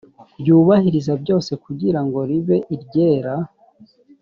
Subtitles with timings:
[0.39, 3.33] ryubahiriza byose kugira ngo ribe iryera